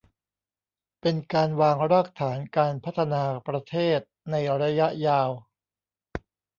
[1.01, 3.99] เป็นการวางรากฐานการพัฒนาประเทศ
[4.31, 5.29] ในระยะยาว